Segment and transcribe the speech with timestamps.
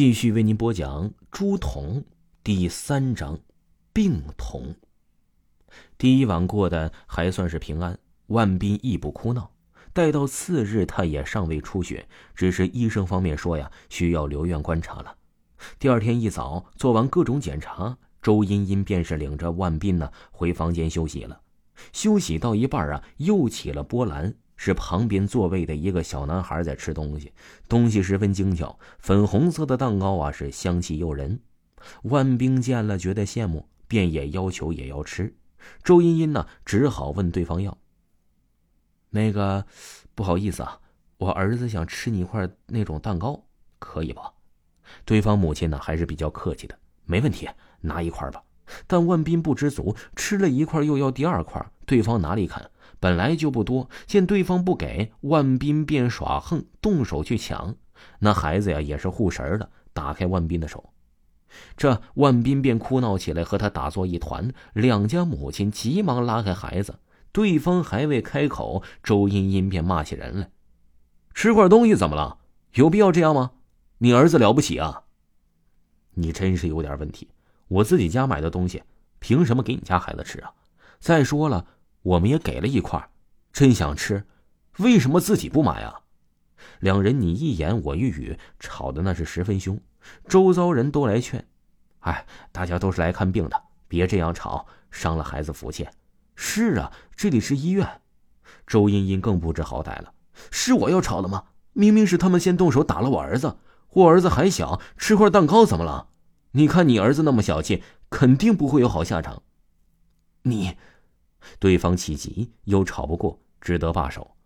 [0.00, 1.98] 继续为您播讲《朱仝》
[2.42, 3.38] 第三章，
[3.92, 4.74] 病童。
[5.98, 9.50] 第一晚过得还算是平安，万斌亦不哭闹。
[9.92, 15.14] 待到次日，他也尚未出血，只是医生方面说呀，需要留院观察了。
[15.78, 21.42] 第二天一早，做完各种检查，周茵茵便是领着万斌呢回房间休息了。
[21.92, 24.34] 休息到一半啊，又起了波澜。
[24.62, 27.32] 是旁边座位的一个小男孩在吃东西，
[27.66, 31.40] 东西十分精巧，粉红色的蛋糕啊是香气诱人。
[32.02, 35.34] 万兵见了觉得羡慕，便也要求也要吃。
[35.82, 37.78] 周茵茵呢只好问对方要。
[39.08, 39.64] 那个，
[40.14, 40.78] 不好意思啊，
[41.16, 43.42] 我儿子想吃你一块那种蛋糕，
[43.78, 44.30] 可以吧？
[45.06, 47.48] 对方母亲呢还是比较客气的，没问题，
[47.80, 48.42] 拿一块吧。
[48.86, 52.70] 但万斌不知足，吃了一块又要第二块，对方哪里肯？
[53.00, 57.74] 本来就不多，见对方不给，万斌便耍横，动手去抢。
[58.18, 60.92] 那孩子呀，也是护神的，打开万斌的手，
[61.78, 64.52] 这万斌便哭闹起来，和他打作一团。
[64.74, 66.98] 两家母亲急忙拉开孩子，
[67.32, 70.50] 对方还未开口，周茵茵便骂起人来
[71.32, 72.38] ：“吃块东西怎么了？
[72.74, 73.52] 有必要这样吗？
[73.98, 75.04] 你儿子了不起啊？
[76.14, 77.28] 你真是有点问题。
[77.68, 78.82] 我自己家买的东西，
[79.20, 80.52] 凭什么给你家孩子吃啊？
[80.98, 81.66] 再说了。”
[82.02, 83.10] 我们也给了一块，
[83.52, 84.24] 真想吃，
[84.78, 86.00] 为什么自己不买啊？
[86.78, 89.78] 两人你一言我一语，吵得那是十分凶。
[90.26, 91.44] 周遭人都来劝
[92.00, 95.86] ：“哎，大家都是来看病的，别这样吵，伤了孩子福气。”
[96.36, 98.00] 是啊，这里是医院。
[98.66, 100.14] 周茵茵更不知好歹了
[100.50, 101.44] ：“是我要吵的吗？
[101.74, 103.58] 明明是他们先动手打了我儿子，
[103.90, 106.08] 我儿子还小，吃块蛋糕怎么了？
[106.52, 109.42] 你看你儿子那么小气，肯定不会有好下场。”
[110.44, 110.78] 你。
[111.58, 114.36] 对方气急，又吵不过，只得罢手。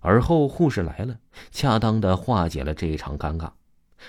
[0.00, 1.18] 而后护士来了，
[1.50, 3.50] 恰当的化解了这一场尴尬。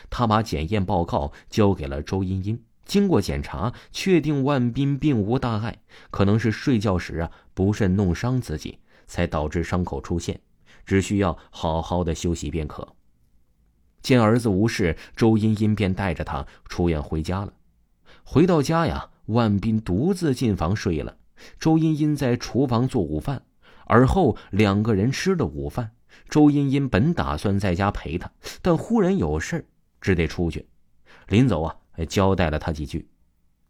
[0.09, 10.39] 他把检验报告交给了周茵茵，经过检查，确定万斌并无大碍，可能是睡觉时啊不慎弄伤自己，才导致伤口出现，
[10.85, 12.87] 只需要好好的休息便可。
[14.01, 17.53] 见儿子无事，周茵茵便带着他出院回家了。
[18.23, 21.17] 回到家呀，万斌独自进房睡了。
[21.59, 23.45] 周茵茵在厨房做午饭，
[23.85, 25.91] 而后两个人吃了午饭。
[26.29, 28.31] 周茵茵本打算在家陪他，
[28.61, 29.67] 但忽然有事
[30.01, 30.67] 只得出去。
[31.27, 33.07] 临走啊，还交代了他几句：“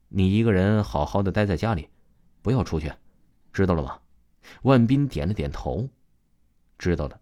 [0.10, 1.90] 你一个人好好的待在家里，
[2.42, 2.92] 不要出去，
[3.52, 4.00] 知道了吗？”
[4.64, 5.90] 万斌点了点头，
[6.78, 7.20] 知道了。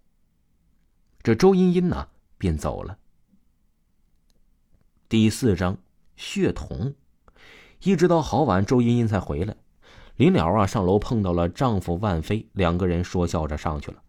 [1.23, 2.07] 这周茵茵呢，
[2.37, 2.97] 便走了。
[5.09, 5.77] 第四章
[6.15, 6.93] 血统，
[7.81, 9.55] 一直到好晚，周茵茵才回来。
[10.17, 14.01] 临了啊，上楼碰到了丈夫万飞，两个人说笑着上去了。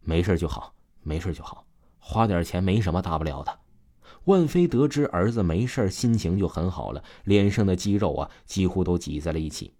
[0.00, 1.66] 没事就好，没事就好，
[1.98, 3.58] 花点钱没什么大不了的。
[4.24, 9.74] 万飞得知儿子没事，心情就很好了，脸上的肌肉啊几乎都挤在了一起。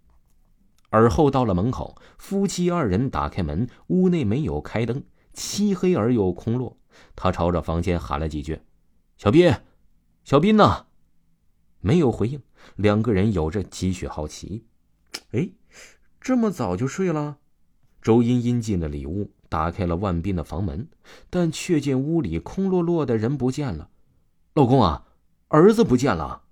[0.91, 6.77] 而后到了门口，夫妻二人打开门，屋内没有开灯，漆黑而又空落。
[7.15, 8.63] 他朝着房间喊了几句
[9.17, 9.55] ：“小斌，
[10.25, 10.87] 小斌呢？”
[11.81, 12.43] 没有回应。
[12.75, 14.65] 两个人有着几许好奇，
[15.33, 15.51] 哎。
[16.21, 17.39] 这么早就睡了？
[18.03, 20.89] 周茵茵进了里屋，打开了万斌的房门，
[21.31, 23.89] 但却见屋里空落落的，人不见了。
[24.55, 25.07] 老公啊，
[25.49, 26.43] 儿子不见了！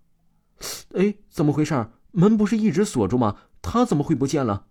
[0.95, 1.89] 哎，怎么回事？
[2.13, 3.37] 门不是一直锁住吗？
[3.61, 4.67] 他怎么会不见了？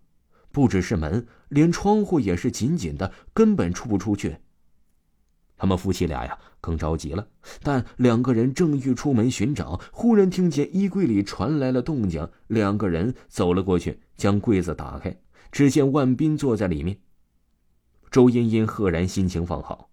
[0.50, 4.38] 不只是门，连窗户也是紧紧的，根本出不出去。
[5.56, 7.26] 他们夫妻俩呀，更着急了。
[7.62, 12.28] 但两个人正欲出门寻找，忽然听见衣柜里传来了动静。
[12.48, 15.18] 两个人走了过去，将柜子打开，
[15.50, 16.98] 只见万斌坐在里面。
[18.10, 19.90] 周茵茵赫然心情放好：“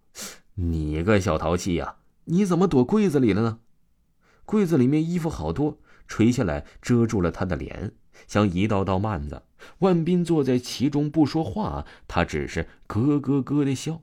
[0.56, 3.60] 你个小淘气呀，你怎么躲柜子里了呢？”
[4.46, 7.94] 柜子里面衣服好多，垂下来遮住了他的脸，
[8.28, 9.44] 像一道道幔子。
[9.80, 14.02] 万斌坐在其中不说话，他只是咯咯咯的笑。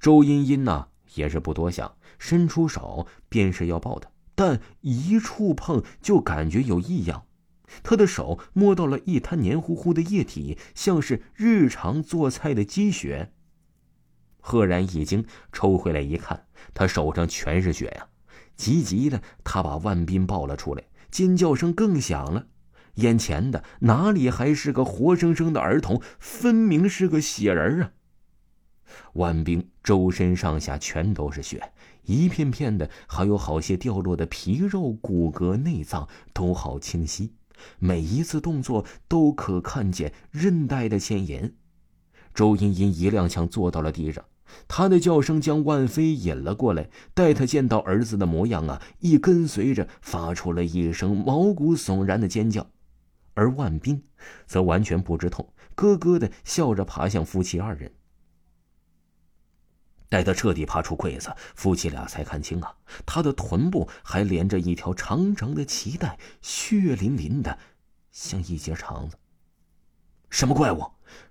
[0.00, 7.24] 周茵茵呢，也是不多想，伸出手便是要抱他，但一触碰就感觉有异样。
[7.82, 13.32] 他的手摸到了一滩黏糊糊的液体，像是日常做菜的积血。
[14.40, 18.06] 赫然一惊，抽回来一看，他手上全是血呀！
[18.56, 22.46] 急急的，他把万斌抱了出来，尖叫声更响了。
[22.94, 27.92] 眼前的哪里还是个活生生的儿童，分明是个血人啊！
[29.14, 31.72] 万兵周身上下全都是血，
[32.04, 37.32] 一片片的，还有好些掉落的皮肉、骨骼、内脏都好清晰，
[37.78, 41.54] 每一次动作都可看见韧带的牵引。
[42.34, 44.24] 周茵茵一踉跄坐到了地上，
[44.68, 46.88] 她的叫声将万飞引了过来。
[47.12, 52.66] 待他见到儿子的模样啊，一跟随着发出了一声毛骨悚然的尖叫。
[53.34, 54.02] 而万斌
[54.46, 57.92] 则完全不知痛，咯咯的笑着爬向夫妻二人。
[60.08, 62.74] 待他彻底爬出柜子，夫妻俩才看清啊，
[63.04, 67.58] 他的臀部还连着一条长长的脐带，血淋淋的，
[68.10, 69.16] 像一截肠子。
[70.30, 70.84] 什么怪物？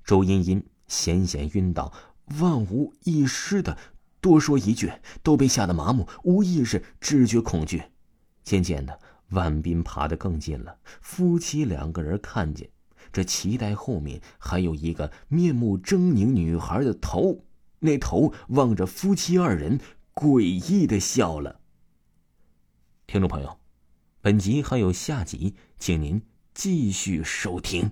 [0.04, 1.92] 周茵茵险险晕倒，
[2.40, 3.78] 万无一失的
[4.22, 4.92] 多说一句，
[5.24, 7.84] 都被吓得麻木，无意识，知觉恐惧。
[8.44, 9.00] 渐渐的。
[9.32, 12.70] 万斌爬得更近了，夫妻两个人看见
[13.12, 17.44] 这脐带后面还有一个面目狰狞女孩的头，
[17.80, 19.80] 那头望着夫妻二人，
[20.14, 21.62] 诡异的笑了。
[23.06, 23.60] 听众朋友，
[24.22, 26.22] 本集还有下集，请您
[26.54, 27.92] 继续收听。